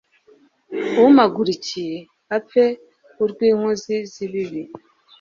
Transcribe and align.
umpagurukiye 1.03 1.97
apfe 2.37 2.63
urw'inkozi 3.23 3.95
z'ibibi 4.11 4.61